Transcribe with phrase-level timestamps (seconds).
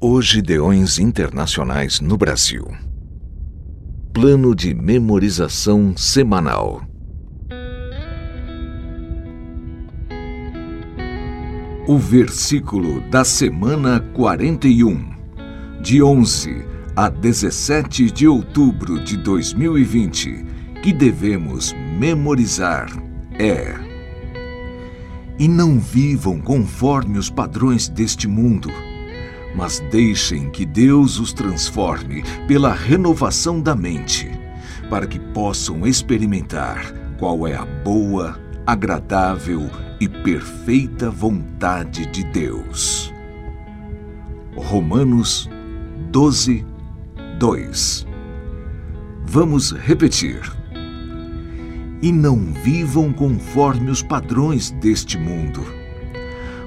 [0.00, 2.64] Hoje Deões Internacionais no Brasil.
[4.12, 6.84] Plano de memorização semanal.
[11.88, 15.16] O versículo da semana 41,
[15.82, 20.44] de 11 a 17 de outubro de 2020,
[20.80, 22.86] que devemos memorizar
[23.36, 23.74] é:
[25.40, 28.70] E não vivam conforme os padrões deste mundo,
[29.58, 34.30] mas deixem que Deus os transforme pela renovação da mente,
[34.88, 39.68] para que possam experimentar qual é a boa, agradável
[40.00, 43.12] e perfeita vontade de Deus.
[44.54, 45.50] Romanos
[46.12, 46.64] 12,
[47.40, 48.06] 2
[49.24, 50.40] Vamos repetir.
[52.00, 55.77] E não vivam conforme os padrões deste mundo,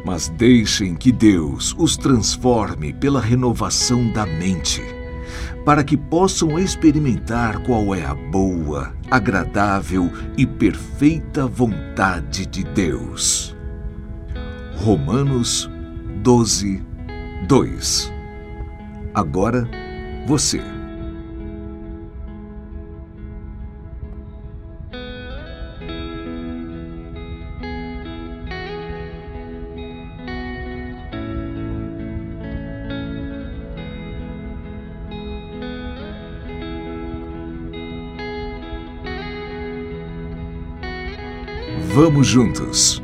[0.05, 4.81] mas deixem que Deus os transforme pela renovação da mente
[5.65, 13.55] para que possam experimentar qual é a boa, agradável e perfeita vontade de Deus.
[14.75, 15.69] Romanos
[16.23, 16.81] 12,
[17.47, 18.13] 2
[19.13, 19.67] Agora,
[20.25, 20.80] você.
[41.93, 43.01] Vamos juntos.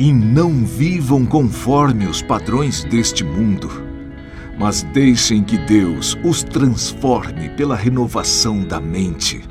[0.00, 3.70] E não vivam conforme os padrões deste mundo,
[4.58, 9.44] mas deixem que Deus os transforme pela renovação da mente,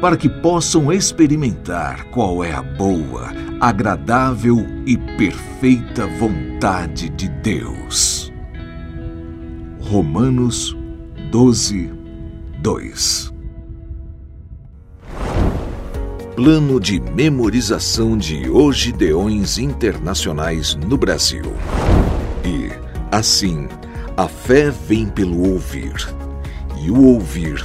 [0.00, 8.32] para que possam experimentar qual é a boa, agradável e perfeita vontade de Deus.
[9.80, 10.76] Romanos
[11.32, 11.90] 12,
[12.62, 13.37] 2
[16.38, 21.42] Plano de memorização de Ogideões Internacionais no Brasil.
[22.44, 22.70] E,
[23.10, 23.66] assim,
[24.16, 25.94] a fé vem pelo ouvir,
[26.80, 27.60] e o ouvir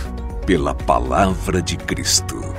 [0.47, 2.52] pela palavra de Cristo.